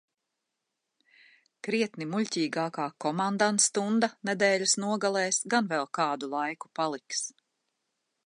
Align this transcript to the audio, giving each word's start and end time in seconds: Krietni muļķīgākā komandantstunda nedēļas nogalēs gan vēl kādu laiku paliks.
Krietni 1.67 2.07
muļķīgākā 2.13 2.87
komandantstunda 3.05 4.09
nedēļas 4.29 4.75
nogalēs 4.85 5.41
gan 5.55 5.71
vēl 5.75 5.87
kādu 6.01 6.31
laiku 6.35 6.73
paliks. 6.81 7.21